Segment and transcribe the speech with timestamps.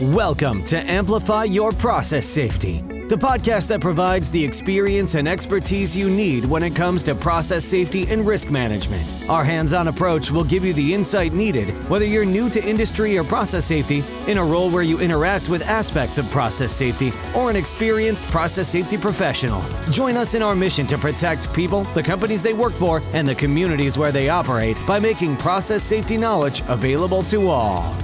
[0.00, 6.10] Welcome to Amplify Your Process Safety, the podcast that provides the experience and expertise you
[6.10, 9.14] need when it comes to process safety and risk management.
[9.28, 13.16] Our hands on approach will give you the insight needed, whether you're new to industry
[13.16, 17.48] or process safety, in a role where you interact with aspects of process safety, or
[17.48, 19.64] an experienced process safety professional.
[19.92, 23.34] Join us in our mission to protect people, the companies they work for, and the
[23.36, 27.94] communities where they operate by making process safety knowledge available to all.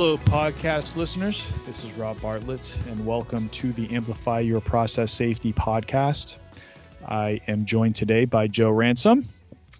[0.00, 1.46] Hello, podcast listeners.
[1.66, 6.38] This is Rob Bartlett, and welcome to the Amplify Your Process Safety podcast.
[7.06, 9.28] I am joined today by Joe Ransom.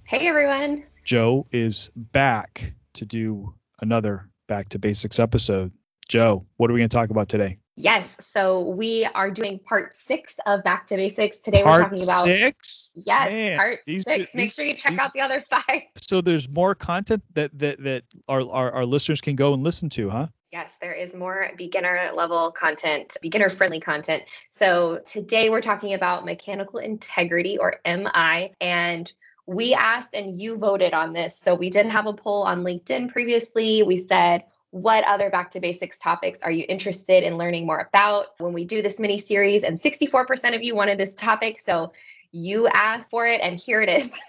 [0.04, 0.84] Hey, everyone.
[1.06, 5.72] Joe is back to do another Back to Basics episode.
[6.06, 7.56] Joe, what are we going to talk about today?
[7.80, 8.14] Yes.
[8.20, 11.38] So we are doing part six of Back to Basics.
[11.38, 12.92] Today part we're talking about six.
[12.94, 14.30] Yes, Man, part these- six.
[14.34, 15.82] Make sure you check these- out the other five.
[16.02, 19.88] So there's more content that that that our, our our listeners can go and listen
[19.90, 20.26] to, huh?
[20.52, 24.24] Yes, there is more beginner level content, beginner friendly content.
[24.50, 28.52] So today we're talking about mechanical integrity or MI.
[28.60, 29.10] And
[29.46, 31.38] we asked and you voted on this.
[31.38, 33.84] So we did have a poll on LinkedIn previously.
[33.84, 38.28] We said, what other back to basics topics are you interested in learning more about
[38.38, 39.64] when we do this mini series?
[39.64, 41.58] And 64% of you wanted this topic.
[41.58, 41.92] So
[42.32, 44.12] you asked for it, and here it is.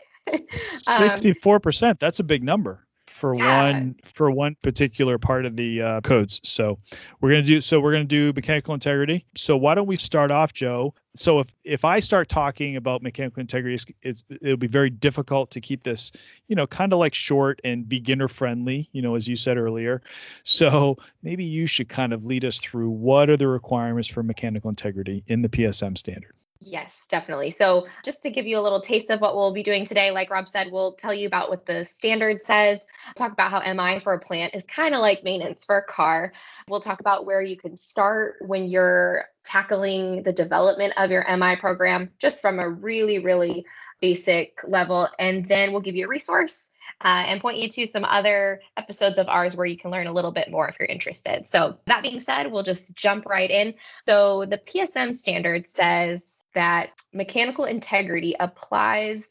[0.88, 2.00] Um, Sixty-four percent.
[2.00, 2.86] That's a big number
[3.22, 3.42] for Yeah.
[3.44, 6.42] one for one particular part of the uh, codes.
[6.44, 6.80] So
[7.22, 7.62] we're gonna do.
[7.62, 9.26] So we're gonna do mechanical integrity.
[9.36, 10.96] So why don't we start off, Joe?
[11.16, 15.52] So if if I start talking about mechanical integrity, it's, it's it'll be very difficult
[15.52, 16.12] to keep this,
[16.48, 18.90] you know, kind of like short and beginner friendly.
[18.92, 20.02] You know, as you said earlier.
[20.44, 24.70] So maybe you should kind of lead us through what are the requirements for mechanical
[24.70, 26.34] integrity in the PSM standard.
[26.64, 27.50] Yes, definitely.
[27.50, 30.30] So, just to give you a little taste of what we'll be doing today, like
[30.30, 34.14] Rob said, we'll tell you about what the standard says, talk about how MI for
[34.14, 36.34] a plant is kind of like maintenance for a car.
[36.68, 41.56] We'll talk about where you can start when you're tackling the development of your MI
[41.56, 43.66] program, just from a really, really
[44.00, 45.10] basic level.
[45.18, 46.64] And then we'll give you a resource.
[47.04, 50.14] Uh, and point you to some other episodes of ours where you can learn a
[50.14, 51.48] little bit more if you're interested.
[51.48, 53.74] So, that being said, we'll just jump right in.
[54.08, 59.30] So, the PSM standard says that mechanical integrity applies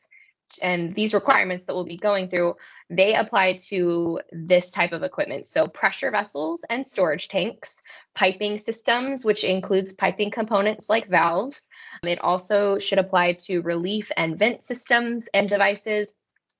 [0.62, 2.56] and these requirements that we'll be going through
[2.88, 7.82] they apply to this type of equipment so pressure vessels and storage tanks
[8.14, 11.68] piping systems which includes piping components like valves
[12.02, 16.12] it also should apply to relief and vent systems and devices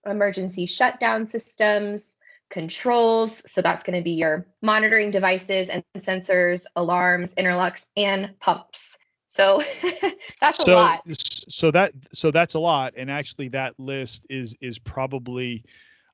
[0.07, 2.19] emergency shutdown systems
[2.49, 8.99] controls so that's going to be your monitoring devices and sensors alarms interlocks and pumps
[9.31, 9.63] so
[10.41, 11.03] that's so, a lot.
[11.07, 15.65] So that so that's a lot, and actually that list is is probably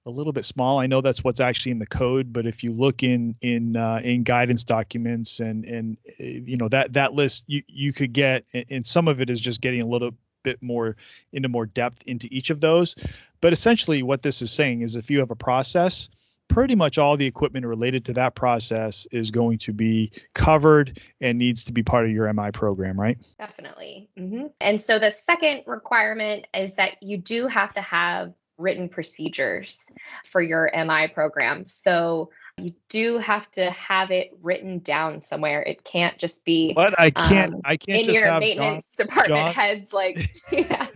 [0.05, 0.79] a little bit small.
[0.79, 4.01] I know that's what's actually in the code, but if you look in in uh,
[4.05, 8.45] in guidance documents and and uh, you know that that list you you could get,
[8.53, 10.11] and some of it is just getting a little
[10.47, 10.97] bit more
[11.33, 12.95] into more depth into each of those.
[13.41, 16.09] But essentially, what this is saying is if you have a process.
[16.49, 21.39] Pretty much all the equipment related to that process is going to be covered and
[21.39, 23.19] needs to be part of your MI program, right?
[23.37, 24.09] Definitely.
[24.17, 24.47] Mm-hmm.
[24.61, 29.87] And so the second requirement is that you do have to have written procedures
[30.25, 31.67] for your MI program.
[31.67, 35.63] So you do have to have it written down somewhere.
[35.63, 37.55] It can't just be But I can't.
[37.55, 38.49] um, I can't in just your have John.
[38.49, 40.87] maintenance department John- heads like yeah.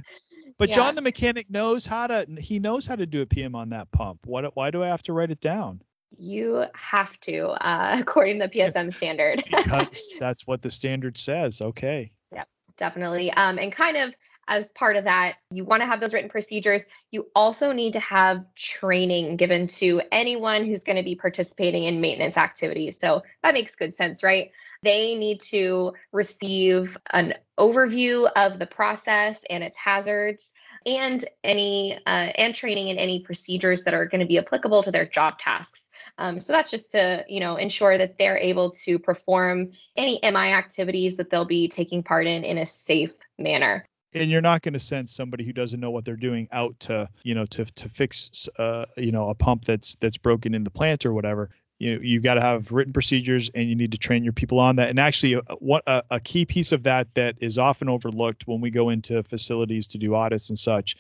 [0.57, 0.75] But yeah.
[0.75, 2.27] John the mechanic knows how to.
[2.39, 4.21] He knows how to do a PM on that pump.
[4.27, 4.55] What?
[4.57, 5.83] Why do I have to write it down?
[6.17, 9.43] You have to, uh, according to the PSM standard.
[9.51, 11.61] Because that's what the standard says.
[11.61, 12.11] Okay.
[12.33, 12.45] Yeah,
[12.77, 13.31] definitely.
[13.31, 14.15] Um, and kind of
[14.51, 16.85] as part of that, you want to have those written procedures.
[17.13, 22.01] You also need to have training given to anyone who's going to be participating in
[22.01, 22.99] maintenance activities.
[22.99, 24.51] So that makes good sense, right?
[24.83, 30.53] They need to receive an overview of the process and its hazards
[30.87, 34.91] and any uh, and training in any procedures that are going to be applicable to
[34.91, 35.87] their job tasks.
[36.17, 40.55] Um, so that's just to you know ensure that they're able to perform any MI
[40.55, 43.85] activities that they'll be taking part in in a safe manner.
[44.13, 47.09] And you're not going to send somebody who doesn't know what they're doing out to,
[47.23, 50.71] you know, to to fix, uh, you know, a pump that's that's broken in the
[50.71, 51.51] plant or whatever.
[51.79, 54.77] You you got to have written procedures, and you need to train your people on
[54.77, 54.91] that.
[54.91, 58.71] And actually, what a, a key piece of that that is often overlooked when we
[58.71, 60.97] go into facilities to do audits and such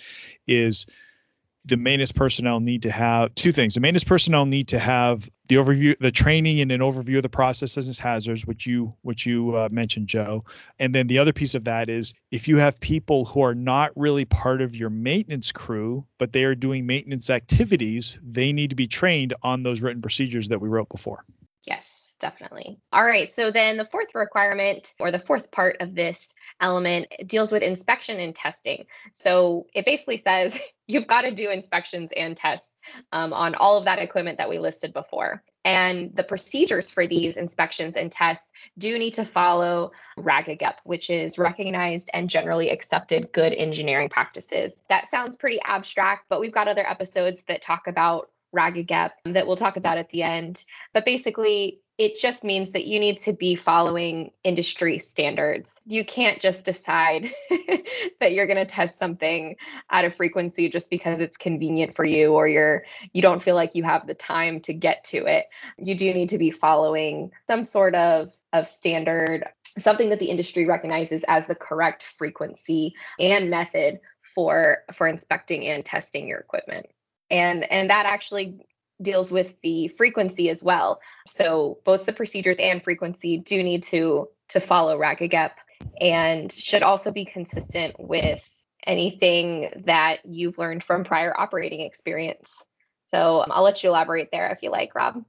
[0.46, 0.86] is
[1.64, 3.74] the maintenance personnel need to have two things.
[3.74, 7.28] The maintenance personnel need to have the overview, the training, and an overview of the
[7.28, 10.44] processes and hazards, which you which you uh, mentioned, Joe.
[10.78, 13.92] And then the other piece of that is if you have people who are not
[13.94, 18.76] really part of your maintenance crew, but they are doing maintenance activities, they need to
[18.76, 21.24] be trained on those written procedures that we wrote before.
[21.66, 22.78] Yes, definitely.
[22.92, 23.32] All right.
[23.32, 28.20] So then the fourth requirement or the fourth part of this element deals with inspection
[28.20, 28.86] and testing.
[29.12, 32.76] So it basically says you've got to do inspections and tests
[33.12, 35.42] um, on all of that equipment that we listed before.
[35.64, 41.38] And the procedures for these inspections and tests do need to follow RAGAGEP, which is
[41.38, 44.76] recognized and generally accepted good engineering practices.
[44.88, 49.56] That sounds pretty abstract, but we've got other episodes that talk about RAGAGEP that we'll
[49.56, 50.64] talk about at the end.
[50.92, 55.78] But basically, it just means that you need to be following industry standards.
[55.84, 57.30] You can't just decide
[58.20, 59.56] that you're going to test something
[59.90, 63.74] at a frequency just because it's convenient for you or you're you don't feel like
[63.74, 65.44] you have the time to get to it.
[65.76, 69.44] You do need to be following some sort of of standard
[69.78, 75.84] something that the industry recognizes as the correct frequency and method for for inspecting and
[75.84, 76.86] testing your equipment
[77.30, 78.66] and and that actually
[79.00, 81.00] deals with the frequency as well.
[81.26, 85.52] So both the procedures and frequency do need to to follow RAGAGEP
[86.00, 88.48] and should also be consistent with
[88.86, 92.64] anything that you've learned from prior operating experience.
[93.08, 95.24] So um, i'll let you elaborate there if you like rob.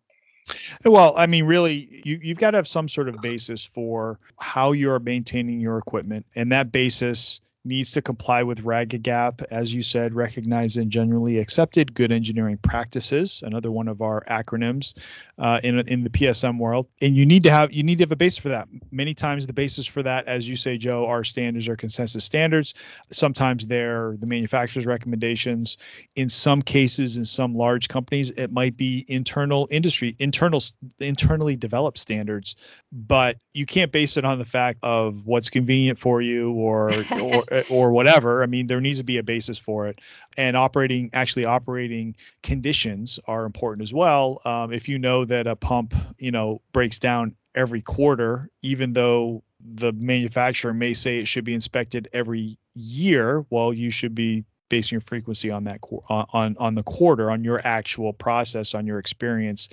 [0.83, 4.71] Well, I mean, really, you, you've got to have some sort of basis for how
[4.71, 6.25] you're maintaining your equipment.
[6.35, 11.93] And that basis needs to comply with RAGAGEP, as you said, recognized and generally accepted
[11.93, 14.95] good engineering practices, another one of our acronyms
[15.37, 16.87] uh, in, in the PSM world.
[17.01, 18.67] And you need to have you need to have a basis for that.
[18.91, 22.73] Many times the basis for that, as you say, Joe, are standards or consensus standards.
[23.11, 25.77] Sometimes they're the manufacturer's recommendations.
[26.15, 30.61] In some cases, in some large companies, it might be internal industry, internal
[30.99, 32.55] internally developed standards,
[32.91, 36.91] but you can't base it on the fact of what's convenient for you or
[37.21, 38.43] or or whatever.
[38.43, 39.99] I mean, there needs to be a basis for it,
[40.37, 44.41] and operating actually operating conditions are important as well.
[44.45, 49.43] Um, if you know that a pump, you know, breaks down every quarter, even though
[49.59, 54.95] the manufacturer may say it should be inspected every year, well, you should be basing
[54.95, 59.67] your frequency on that on on the quarter on your actual process on your experience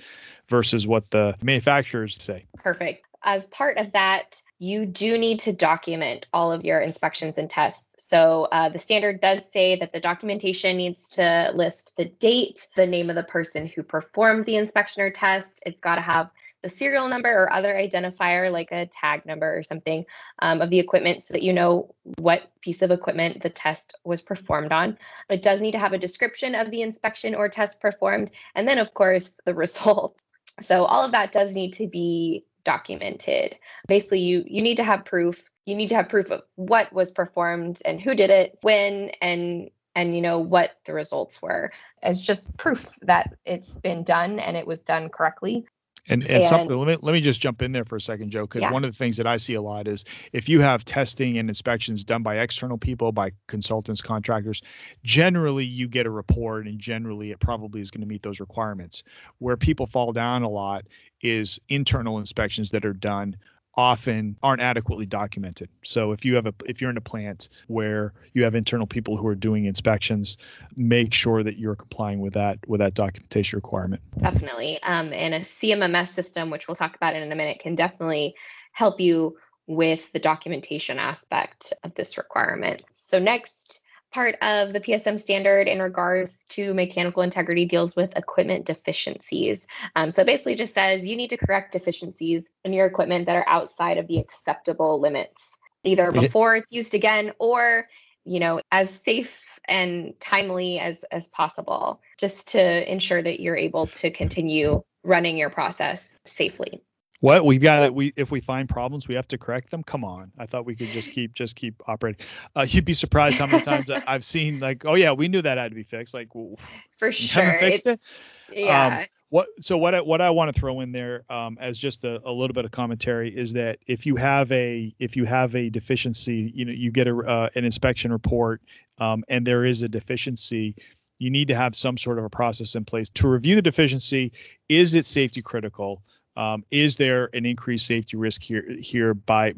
[0.49, 6.27] versus what the manufacturers say perfect as part of that, you do need to document
[6.33, 7.87] all of your inspections and tests.
[7.97, 12.87] So uh, the standard does say that the documentation needs to list the date, the
[12.87, 15.63] name of the person who performed the inspection or test.
[15.65, 16.29] It's got to have
[16.61, 20.05] the serial number or other identifier like a tag number or something
[20.39, 24.21] um, of the equipment so that you know what piece of equipment the test was
[24.21, 24.97] performed on.
[25.29, 28.79] It does need to have a description of the inspection or test performed, and then,
[28.79, 30.19] of course, the result.
[30.61, 33.55] So all of that does need to be documented.
[33.87, 35.49] Basically, you you need to have proof.
[35.65, 39.69] You need to have proof of what was performed and who did it, when, and
[39.95, 41.71] and you know what the results were
[42.01, 45.65] as just proof that it's been done and it was done correctly
[46.09, 48.31] and, and, and, something let me let me just jump in there for a second,
[48.31, 48.71] Joe, because yeah.
[48.71, 51.49] one of the things that I see a lot is if you have testing and
[51.49, 54.61] inspections done by external people, by consultants, contractors,
[55.03, 59.03] generally you get a report and generally it probably is going to meet those requirements.
[59.37, 60.85] Where people fall down a lot
[61.21, 63.37] is internal inspections that are done
[63.75, 65.69] often aren't adequately documented.
[65.83, 69.17] So if you have a if you're in a plant where you have internal people
[69.17, 70.37] who are doing inspections,
[70.75, 74.01] make sure that you're complying with that with that documentation requirement.
[74.17, 74.81] Definitely.
[74.81, 78.35] Um, and a CMMS system, which we'll talk about in a minute, can definitely
[78.71, 82.81] help you with the documentation aspect of this requirement.
[82.93, 88.65] So next part of the PSM standard in regards to mechanical integrity deals with equipment
[88.65, 89.67] deficiencies.
[89.95, 93.47] Um, so basically just says you need to correct deficiencies in your equipment that are
[93.47, 97.87] outside of the acceptable limits, either before it's used again or,
[98.25, 99.35] you know, as safe
[99.67, 105.49] and timely as as possible, just to ensure that you're able to continue running your
[105.49, 106.81] process safely.
[107.21, 107.93] What we've got it.
[107.93, 109.83] We if we find problems, we have to correct them.
[109.83, 112.25] Come on, I thought we could just keep just keep operating.
[112.55, 115.57] Uh, you'd be surprised how many times I've seen like, oh yeah, we knew that
[115.57, 116.13] had to be fixed.
[116.13, 116.57] Like, well,
[116.97, 118.09] for sure, fixed it's,
[118.49, 118.65] it.
[118.65, 118.99] Yeah.
[118.99, 122.03] Um, what so what I, what I want to throw in there um, as just
[122.03, 125.55] a, a, little bit of commentary is that if you have a if you have
[125.55, 128.61] a deficiency, you know, you get a uh, an inspection report
[128.97, 130.75] um, and there is a deficiency,
[131.19, 134.31] you need to have some sort of a process in place to review the deficiency.
[134.67, 136.01] Is it safety critical?
[136.39, 139.53] Um, is there an increased safety risk here here by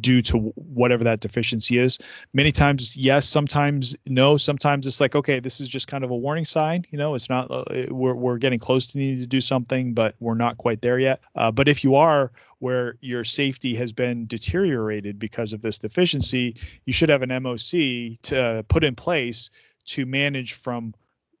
[0.00, 1.98] due to whatever that deficiency is.
[2.32, 3.28] Many times, yes.
[3.28, 4.36] Sometimes, no.
[4.36, 6.84] Sometimes it's like, okay, this is just kind of a warning sign.
[6.90, 7.50] You know, it's not.
[7.50, 10.98] Uh, we're we're getting close to needing to do something, but we're not quite there
[10.98, 11.20] yet.
[11.34, 16.56] Uh, but if you are where your safety has been deteriorated because of this deficiency,
[16.84, 19.50] you should have an MOC to put in place
[19.84, 20.94] to manage from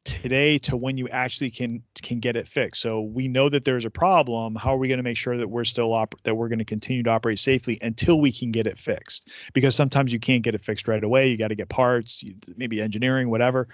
[0.04, 2.82] today to when you actually can can get it fixed.
[2.82, 4.56] So we know that there's a problem.
[4.56, 6.64] How are we going to make sure that we're still op- that we're going to
[6.64, 9.30] continue to operate safely until we can get it fixed?
[9.52, 11.28] Because sometimes you can't get it fixed right away.
[11.28, 12.24] You got to get parts,
[12.56, 13.68] maybe engineering, whatever.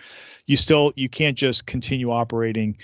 [0.46, 2.76] You still you can't just continue operating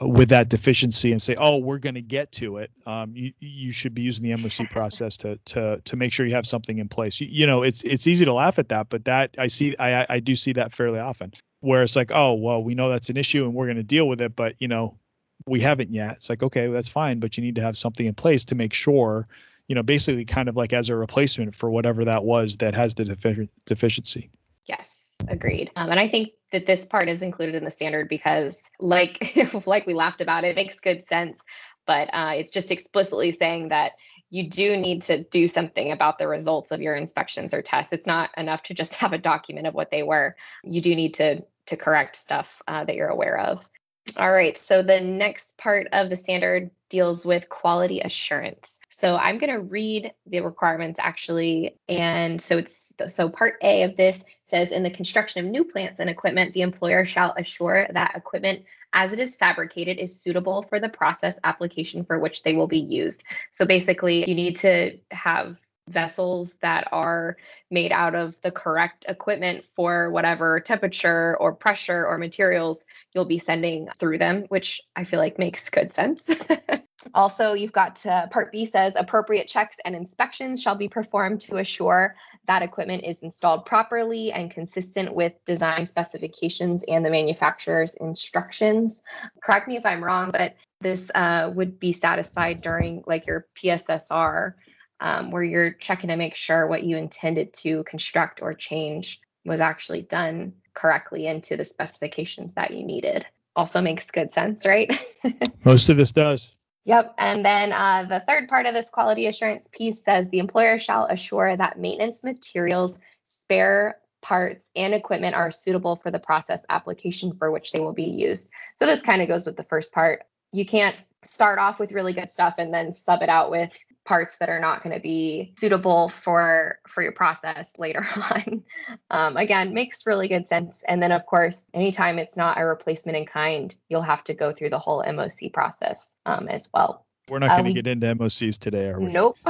[0.00, 2.70] uh, with that deficiency and say, oh, we're going to get to it.
[2.86, 6.36] Um, you you should be using the MOC process to to to make sure you
[6.36, 7.20] have something in place.
[7.20, 10.06] You, you know, it's it's easy to laugh at that, but that I see I
[10.08, 13.16] I do see that fairly often where it's like, oh, well, we know that's an
[13.16, 14.98] issue and we're going to deal with it, but you know,
[15.46, 16.16] we haven't yet.
[16.16, 18.72] It's like, okay, that's fine, but you need to have something in place to make
[18.72, 19.28] sure,
[19.68, 22.94] you know, basically kind of like as a replacement for whatever that was that has
[22.94, 24.30] the defi- deficiency.
[24.66, 25.70] Yes, agreed.
[25.76, 29.36] Um, and I think that this part is included in the standard because, like,
[29.66, 31.42] like we laughed about, it makes good sense
[31.86, 33.92] but uh, it's just explicitly saying that
[34.28, 37.92] you do need to do something about the results of your inspections or tests.
[37.92, 40.36] It's not enough to just have a document of what they were.
[40.64, 43.68] You do need to to correct stuff uh, that you're aware of.
[44.16, 48.80] All right, so the next part of the standard deals with quality assurance.
[48.88, 51.76] So I'm going to read the requirements actually.
[51.88, 55.98] And so it's so part A of this says in the construction of new plants
[55.98, 60.78] and equipment, the employer shall assure that equipment as it is fabricated is suitable for
[60.78, 63.24] the process application for which they will be used.
[63.50, 67.36] So basically, you need to have vessels that are
[67.70, 73.38] made out of the correct equipment for whatever temperature or pressure or materials you'll be
[73.38, 76.30] sending through them, which I feel like makes good sense.
[77.14, 81.56] also, you've got to, Part B says appropriate checks and inspections shall be performed to
[81.56, 82.16] assure
[82.46, 89.00] that equipment is installed properly and consistent with design specifications and the manufacturer's instructions.
[89.42, 94.54] Correct me if I'm wrong, but this uh, would be satisfied during like your PSSR
[95.00, 99.60] um, where you're checking to make sure what you intended to construct or change was
[99.60, 103.26] actually done correctly into the specifications that you needed.
[103.54, 104.90] Also makes good sense, right?
[105.64, 106.54] Most of this does.
[106.84, 107.14] Yep.
[107.18, 111.06] And then uh, the third part of this quality assurance piece says the employer shall
[111.06, 117.50] assure that maintenance materials, spare parts, and equipment are suitable for the process application for
[117.50, 118.50] which they will be used.
[118.74, 120.22] So this kind of goes with the first part.
[120.52, 124.38] You can't start off with really good stuff and then sub it out with parts
[124.38, 128.62] that are not going to be suitable for for your process later on.
[129.10, 130.84] Um, again makes really good sense.
[130.86, 134.52] And then of course anytime it's not a replacement in kind you'll have to go
[134.52, 138.14] through the whole moc process um, as well we're not going to uh, get into
[138.14, 139.06] MOCs today, are we?
[139.06, 139.36] Nope.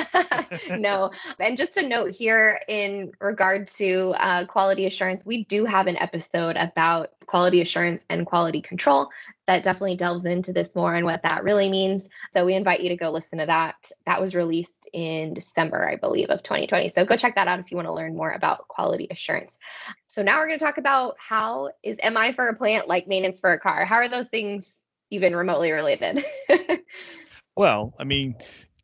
[0.71, 1.11] no.
[1.38, 5.97] And just a note here in regard to uh, quality assurance, we do have an
[5.97, 9.11] episode about quality assurance and quality control
[9.47, 12.09] that definitely delves into this more and what that really means.
[12.33, 13.90] So we invite you to go listen to that.
[14.04, 16.88] That was released in December, I believe, of 2020.
[16.88, 19.59] So go check that out if you want to learn more about quality assurance.
[20.06, 23.40] So now we're going to talk about how is MI for a plant like maintenance
[23.40, 23.85] for a car?
[23.85, 26.25] How are those things even remotely related?
[27.56, 28.36] Well, I mean,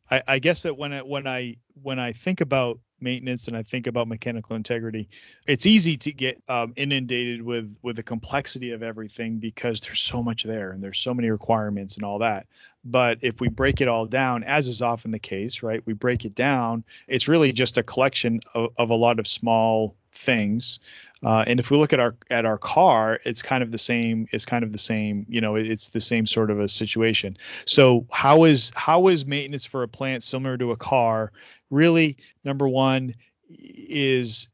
[0.09, 3.63] I, I guess that when I when I when I think about maintenance and I
[3.63, 5.09] think about mechanical integrity,
[5.45, 10.23] it's easy to get um, inundated with with the complexity of everything because there's so
[10.23, 12.47] much there and there's so many requirements and all that.
[12.83, 15.85] But if we break it all down, as is often the case, right?
[15.85, 16.83] We break it down.
[17.07, 20.79] It's really just a collection of, of a lot of small things
[21.23, 24.27] uh, and if we look at our at our car, it's kind of the same.
[24.31, 25.25] It's kind of the same.
[25.29, 27.37] You know, it's the same sort of a situation.
[27.65, 31.31] So how is how is maintenance for a plant similar to a car?
[31.69, 33.15] Really, number one
[33.47, 34.49] is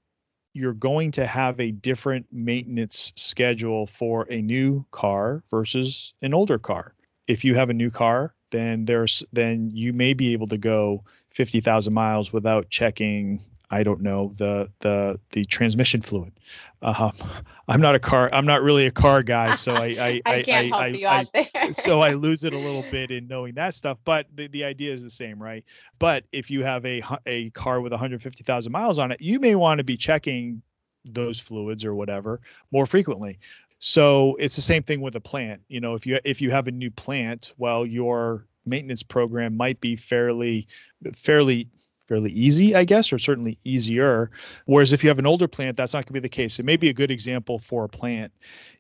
[0.54, 6.60] you're going to have a different maintenance schedule for a new car versus an older
[6.60, 6.94] car.
[7.28, 11.04] If you have a new car, then there's then you may be able to go
[11.32, 16.34] 50,000 miles without checking I don't know the the the transmission fluid.
[16.82, 17.12] Uh,
[17.68, 18.30] I'm not a car.
[18.34, 21.48] I'm not really a car guy, so I I I, I, help you out there.
[21.74, 24.00] so I lose it a little bit in knowing that stuff.
[24.04, 25.64] But the, the idea is the same, right?
[26.00, 29.80] But if you have a a car with 150,000 miles on it, you may want
[29.80, 30.62] to be checking
[31.06, 33.40] those fluids or whatever more frequently.
[33.80, 35.62] So it's the same thing with a plant.
[35.68, 39.80] You know, if you if you have a new plant, well, your maintenance program might
[39.80, 40.68] be fairly
[41.16, 41.70] fairly
[42.10, 44.32] fairly easy, I guess, or certainly easier.
[44.66, 46.60] Whereas if you have an older plant, that's not going to be the case.
[46.60, 48.34] It may be a good example for a plant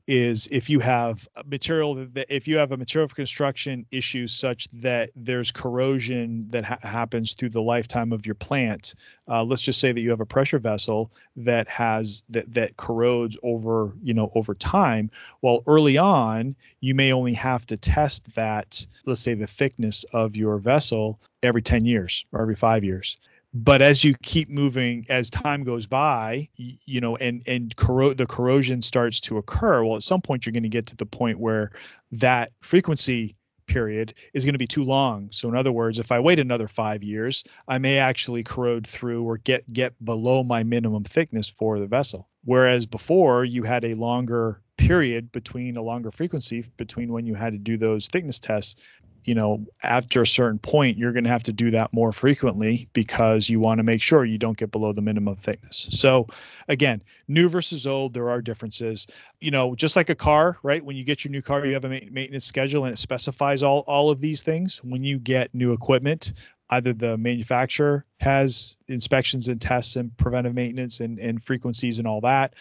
[0.09, 4.67] is if you have material that if you have a material of construction issue such
[4.69, 8.95] that there's corrosion that ha- happens through the lifetime of your plant,
[9.27, 13.37] uh, let's just say that you have a pressure vessel that has that that corrodes
[13.43, 15.11] over you know over time
[15.43, 20.35] well early on you may only have to test that let's say the thickness of
[20.35, 23.17] your vessel every 10 years or every 5 years
[23.53, 28.27] but as you keep moving as time goes by you know and and corro- the
[28.27, 31.39] corrosion starts to occur well at some point you're going to get to the point
[31.39, 31.71] where
[32.11, 35.29] that frequency period is going to be too long.
[35.31, 39.23] So in other words if i wait another 5 years i may actually corrode through
[39.23, 42.27] or get get below my minimum thickness for the vessel.
[42.43, 47.53] Whereas before you had a longer period between a longer frequency between when you had
[47.53, 48.75] to do those thickness tests
[49.23, 52.89] you know, after a certain point, you're going to have to do that more frequently
[52.93, 55.89] because you want to make sure you don't get below the minimum thickness.
[55.91, 56.27] So,
[56.67, 59.07] again, new versus old, there are differences.
[59.39, 60.83] You know, just like a car, right?
[60.83, 63.79] When you get your new car, you have a maintenance schedule and it specifies all
[63.87, 64.83] all of these things.
[64.83, 66.33] When you get new equipment,
[66.69, 72.21] either the manufacturer has inspections and tests and preventive maintenance and, and frequencies and all
[72.21, 72.53] that,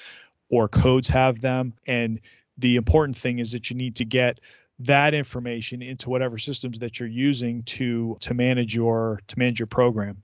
[0.48, 1.74] or codes have them.
[1.86, 2.20] And
[2.56, 4.40] the important thing is that you need to get
[4.80, 9.66] that information into whatever systems that you're using to to manage your to manage your
[9.66, 10.22] program.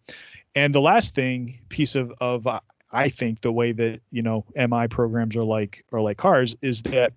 [0.54, 4.44] And the last thing piece of of uh, I think the way that you know
[4.54, 7.12] MI programs are like are like cars is that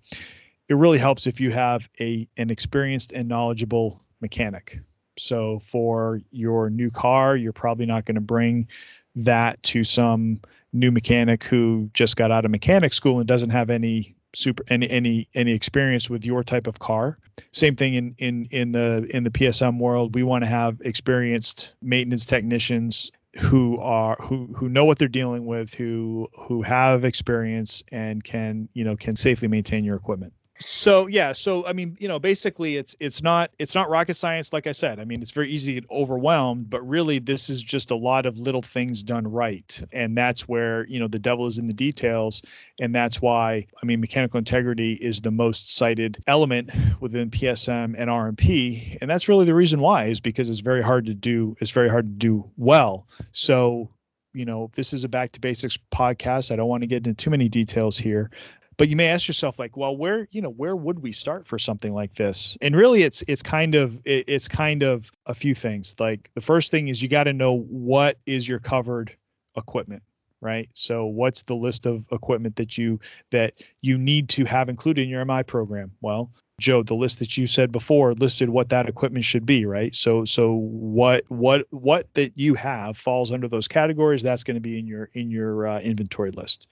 [0.68, 4.80] it really helps if you have a an experienced and knowledgeable mechanic.
[5.18, 8.68] So for your new car, you're probably not going to bring
[9.16, 10.40] that to some
[10.72, 14.88] new mechanic who just got out of mechanic school and doesn't have any super any
[14.88, 17.18] any any experience with your type of car.
[17.50, 20.14] Same thing in in in the in the PSM world.
[20.14, 25.44] We want to have experienced maintenance technicians who are who who know what they're dealing
[25.44, 31.06] with, who who have experience and can you know can safely maintain your equipment so
[31.06, 34.66] yeah so i mean you know basically it's it's not it's not rocket science like
[34.66, 34.98] i said.
[34.98, 38.26] I mean it's very easy to get overwhelmed but really this is just a lot
[38.26, 39.80] of little things done right.
[39.92, 42.42] And that's where you know the devil is in the details.
[42.80, 48.10] And that's why i mean mechanical integrity is the most cited element within psm and
[48.10, 51.70] rmp and that's really the reason why is because it's very hard to do it's
[51.70, 53.06] very hard to do well.
[53.32, 53.90] So
[54.34, 56.52] you know, this is a back to basics podcast.
[56.52, 58.30] I don't want to get into too many details here,
[58.78, 61.58] but you may ask yourself like well where you know where would we start for
[61.58, 62.56] something like this?
[62.62, 65.94] And really it's it's kind of it's kind of a few things.
[65.98, 69.14] Like the first thing is you got to know what is your covered
[69.56, 70.02] equipment
[70.40, 70.68] right?
[70.72, 73.00] So what's the list of equipment that you
[73.32, 75.90] that you need to have included in your mi program?
[76.00, 79.94] Well joe the list that you said before listed what that equipment should be right?
[79.94, 84.60] So so what what what that you have falls under those categories that's going to
[84.60, 86.68] be in your in your uh, inventory list.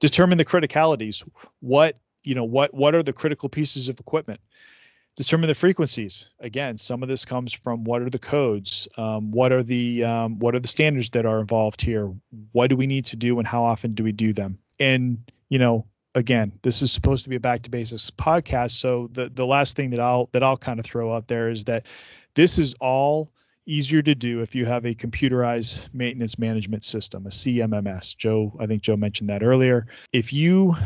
[0.00, 1.26] Determine the criticalities.
[1.60, 4.40] What you know what what are the critical pieces of equipment?
[5.16, 6.30] Determine the frequencies.
[6.40, 8.88] Again some of this comes from what are the codes?
[8.96, 12.12] Um, what are the um, what are the standards that are involved here?
[12.52, 14.58] What do we need to do and how often do we do them?
[14.78, 19.08] And you know again this is supposed to be a back to basics podcast so
[19.12, 21.86] the the last thing that i'll that i'll kind of throw out there is that
[22.34, 23.30] this is all
[23.66, 28.16] easier to do if you have a computerized maintenance management system, a CMMS.
[28.16, 29.88] Joe, I think Joe mentioned that earlier.
[30.12, 30.76] If you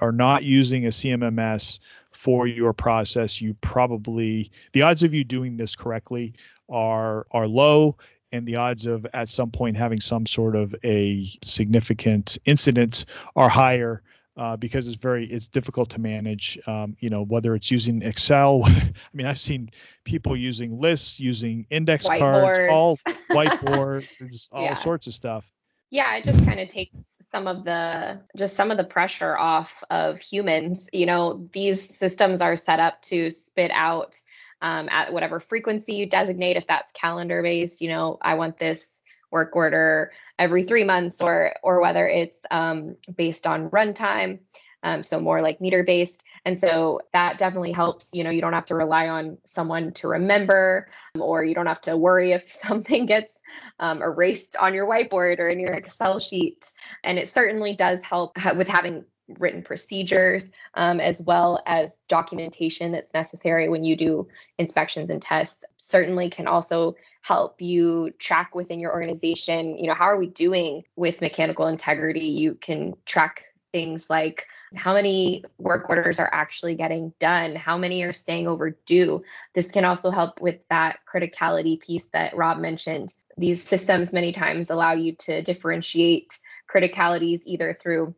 [0.00, 1.80] are not using a CMMS
[2.12, 6.34] for your process, you probably the odds of you doing this correctly
[6.68, 7.98] are are low
[8.32, 13.04] and the odds of at some point having some sort of a significant incident
[13.36, 14.02] are higher
[14.36, 16.58] uh, because it's very it's difficult to manage.
[16.66, 18.62] Um, you know whether it's using Excel.
[18.66, 19.70] I mean, I've seen
[20.04, 22.98] people using lists, using index cards, all
[23.30, 24.74] whiteboards, all yeah.
[24.74, 25.50] sorts of stuff.
[25.90, 26.96] Yeah, it just kind of takes
[27.30, 30.88] some of the just some of the pressure off of humans.
[30.92, 34.20] You know, these systems are set up to spit out
[34.60, 36.56] um, at whatever frequency you designate.
[36.56, 38.88] If that's calendar based, you know, I want this
[39.34, 44.38] work order every three months or or whether it's um, based on runtime
[44.82, 48.10] um, so more like meter based and so that definitely helps.
[48.12, 51.66] You know you don't have to rely on someone to remember um, or you don't
[51.66, 53.36] have to worry if something gets
[53.80, 56.72] um, erased on your whiteboard or in your excel sheet.
[57.02, 59.04] And it certainly does help with having
[59.38, 65.64] written procedures um, as well as documentation that's necessary when you do inspections and tests
[65.76, 70.84] certainly can also help you track within your organization you know how are we doing
[70.96, 72.26] with mechanical integrity?
[72.26, 78.02] You can track things like how many work orders are actually getting done how many
[78.02, 79.22] are staying overdue.
[79.54, 83.14] This can also help with that criticality piece that rob mentioned.
[83.36, 86.38] These systems many times allow you to differentiate
[86.72, 88.14] criticalities either through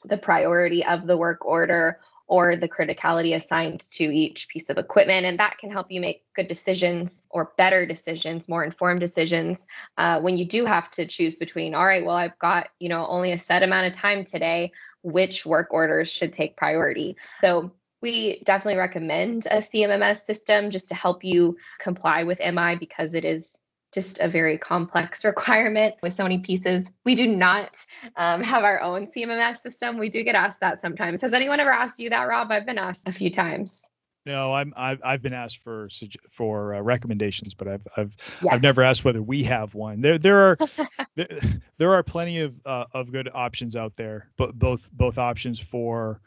[0.00, 5.24] the priority of the work order or the criticality assigned to each piece of equipment.
[5.24, 10.20] And that can help you make good decisions or better decisions, more informed decisions uh,
[10.20, 13.32] when you do have to choose between, all right, well, I've got, you know, only
[13.32, 17.16] a set amount of time today, which work orders should take priority.
[17.40, 23.14] So we definitely recommend a CMMS system just to help you comply with MI because
[23.14, 23.60] it is
[23.92, 26.86] just a very complex requirement with so many pieces.
[27.04, 27.70] We do not
[28.16, 29.98] um, have our own CMMS system.
[29.98, 31.22] We do get asked that sometimes.
[31.22, 32.50] Has anyone ever asked you that, Rob?
[32.50, 33.82] I've been asked a few times.
[34.26, 35.88] No, I'm I've, I've been asked for
[36.32, 38.52] for uh, recommendations, but I've I've yes.
[38.52, 40.02] I've never asked whether we have one.
[40.02, 40.56] There there are
[41.14, 41.28] there,
[41.78, 46.20] there are plenty of uh, of good options out there, but both both options for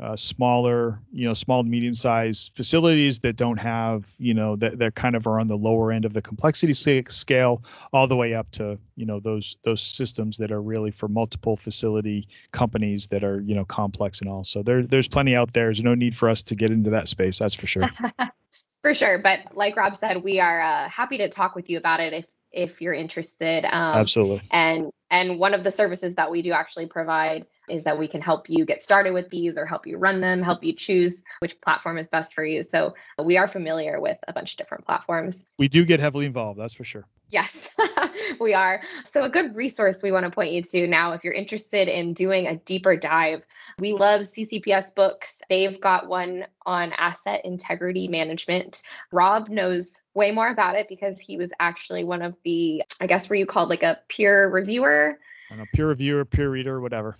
[0.00, 4.78] uh, smaller, you know, small to medium sized facilities that don't have, you know, that,
[4.78, 8.34] that kind of are on the lower end of the complexity scale, all the way
[8.34, 13.24] up to, you know, those those systems that are really for multiple facility companies that
[13.24, 14.44] are, you know, complex and all.
[14.44, 15.66] So there there's plenty out there.
[15.66, 17.38] There's no need for us to get into that space.
[17.38, 17.88] That's for sure.
[18.82, 19.18] for sure.
[19.18, 22.28] But like Rob said, we are uh, happy to talk with you about it if
[22.52, 23.64] if you're interested.
[23.64, 24.42] Um, Absolutely.
[24.50, 28.20] And and one of the services that we do actually provide is that we can
[28.20, 31.60] help you get started with these or help you run them, help you choose which
[31.60, 32.62] platform is best for you.
[32.62, 35.44] So we are familiar with a bunch of different platforms.
[35.58, 37.06] We do get heavily involved, that's for sure.
[37.28, 37.68] Yes,
[38.40, 38.82] we are.
[39.04, 42.14] So, a good resource we want to point you to now, if you're interested in
[42.14, 43.44] doing a deeper dive,
[43.80, 45.40] we love CCPS books.
[45.50, 48.82] They've got one on asset integrity management.
[49.10, 53.28] Rob knows way more about it because he was actually one of the, I guess,
[53.28, 55.18] were you called like a peer reviewer?
[55.50, 57.16] a peer reviewer, peer reader, whatever.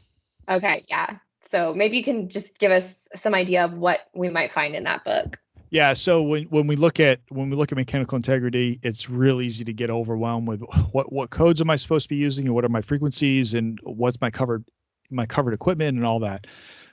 [0.49, 1.19] Okay, yeah.
[1.41, 4.85] So maybe you can just give us some idea of what we might find in
[4.85, 5.39] that book.
[5.71, 9.41] Yeah, so when, when we look at when we look at mechanical integrity, it's real
[9.41, 12.55] easy to get overwhelmed with what what codes am I supposed to be using and
[12.55, 14.65] what are my frequencies and what's my covered
[15.11, 16.47] my covered equipment and all that.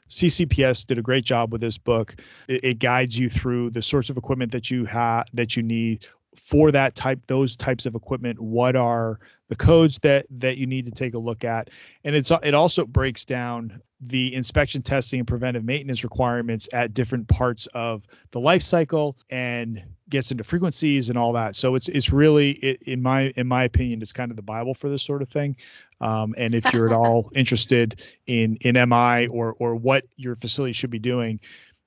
[0.10, 2.16] CCPS did a great job with this book.
[2.48, 6.08] It, it guides you through the sorts of equipment that you have that you need
[6.38, 9.20] for that type those types of equipment what are
[9.50, 11.70] the codes that that you need to take a look at.
[12.04, 17.28] And it's it also breaks down the inspection testing and preventive maintenance requirements at different
[17.28, 21.56] parts of the life cycle and gets into frequencies and all that.
[21.56, 24.74] So it's it's really it, in my in my opinion it's kind of the bible
[24.74, 25.58] for this sort of thing.
[26.02, 30.74] Um, and if you're at all interested in in mi or or what your facility
[30.74, 31.40] should be doing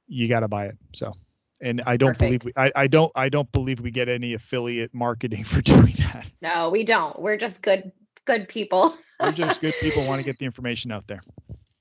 [0.09, 1.17] you got to buy it so
[1.61, 2.45] and I don't Perfect.
[2.45, 5.95] believe we, I, I don't I don't believe we get any affiliate marketing for doing
[5.99, 6.31] that.
[6.41, 7.19] No, we don't.
[7.21, 7.93] We're just good
[8.25, 8.97] good people.
[9.21, 11.23] We're just good people want to get the information out there.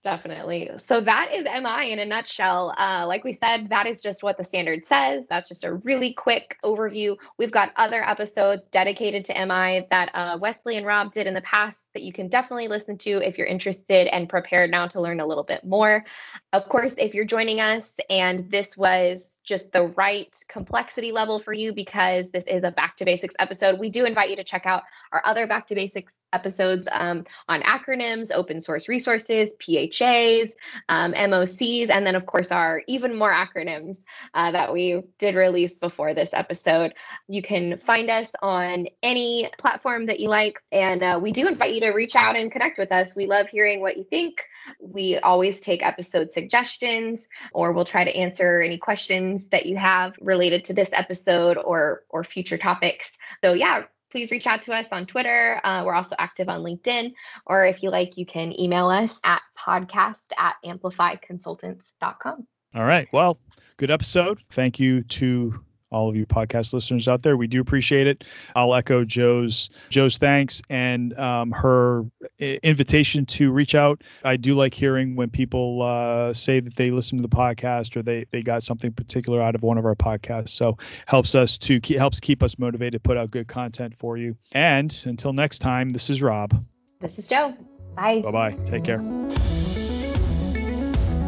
[0.05, 0.69] Definitely.
[0.77, 2.75] So that is MI in a nutshell.
[2.77, 5.25] Uh, like we said, that is just what the standard says.
[5.27, 7.17] That's just a really quick overview.
[7.39, 11.41] We've got other episodes dedicated to MI that uh, Wesley and Rob did in the
[11.41, 15.21] past that you can definitely listen to if you're interested and prepared now to learn
[15.21, 16.05] a little bit more.
[16.53, 21.53] Of course, if you're joining us and this was just the right complexity level for
[21.53, 24.65] you because this is a back to basics episode, we do invite you to check
[24.65, 30.55] out our other back to basics episodes um, on acronyms, open source resources, PHAs,
[30.89, 34.01] um, MOCs, and then, of course, our even more acronyms
[34.33, 36.93] uh, that we did release before this episode.
[37.27, 41.73] You can find us on any platform that you like, and uh, we do invite
[41.73, 43.15] you to reach out and connect with us.
[43.15, 44.47] We love hearing what you think.
[44.79, 50.15] We always take episode suggestions, or we'll try to answer any questions that you have
[50.21, 53.17] related to this episode or or future topics.
[53.43, 55.59] So yeah, please reach out to us on Twitter.
[55.61, 57.13] Uh, we're also active on LinkedIn.
[57.45, 62.47] Or if you like, you can email us at podcast at amplifyconsultants.com.
[62.73, 63.07] All right.
[63.11, 63.39] Well,
[63.75, 64.41] good episode.
[64.51, 65.64] Thank you to
[65.95, 67.37] all of you podcast listeners out there.
[67.37, 68.25] We do appreciate it.
[68.53, 72.03] I'll echo Joe's Joe's thanks and um, her
[72.37, 74.03] invitation to reach out.
[74.23, 78.03] I do like hearing when people uh, say that they listen to the podcast or
[78.03, 80.49] they they got something particular out of one of our podcasts.
[80.49, 84.17] So helps us to keep, helps keep us motivated to put out good content for
[84.17, 84.37] you.
[84.51, 86.65] And until next time, this is Rob.
[86.99, 87.55] This is Joe.
[87.95, 88.21] Bye.
[88.21, 88.51] Bye bye.
[88.65, 89.54] Take care.